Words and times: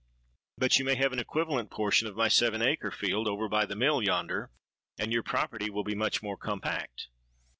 '—'But 0.57 0.79
you 0.79 0.83
may 0.85 0.95
have 0.95 1.13
an 1.13 1.19
equivalent 1.19 1.69
portion 1.69 2.07
of 2.07 2.15
my 2.15 2.27
seven 2.27 2.63
acre 2.63 2.89
field 2.89 3.27
over 3.27 3.47
by 3.47 3.67
the 3.67 3.75
mill 3.75 4.01
yonder; 4.01 4.49
and 4.97 5.13
your 5.13 5.21
property 5.21 5.69
will 5.69 5.83
be 5.83 5.93
much 5.93 6.23
more 6.23 6.37
compact.' 6.37 7.05